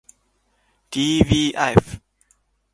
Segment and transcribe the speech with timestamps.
[0.89, 1.85] ｄｖｆ